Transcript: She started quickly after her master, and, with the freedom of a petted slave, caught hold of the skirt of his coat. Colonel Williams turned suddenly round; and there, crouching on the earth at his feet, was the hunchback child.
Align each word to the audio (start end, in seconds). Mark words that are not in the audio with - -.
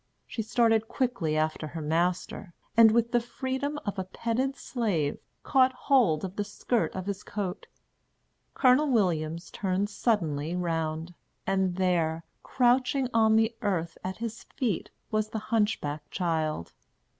She 0.25 0.41
started 0.41 0.87
quickly 0.87 1.37
after 1.37 1.67
her 1.67 1.79
master, 1.81 2.55
and, 2.75 2.89
with 2.89 3.11
the 3.11 3.19
freedom 3.19 3.77
of 3.85 3.99
a 3.99 4.03
petted 4.03 4.55
slave, 4.55 5.19
caught 5.43 5.73
hold 5.73 6.25
of 6.25 6.37
the 6.37 6.43
skirt 6.43 6.95
of 6.95 7.05
his 7.05 7.21
coat. 7.21 7.67
Colonel 8.55 8.89
Williams 8.89 9.51
turned 9.51 9.91
suddenly 9.91 10.55
round; 10.55 11.13
and 11.45 11.75
there, 11.75 12.23
crouching 12.41 13.09
on 13.13 13.35
the 13.35 13.55
earth 13.61 13.95
at 14.03 14.17
his 14.17 14.43
feet, 14.55 14.89
was 15.11 15.29
the 15.29 15.37
hunchback 15.53 16.09
child. 16.09 16.73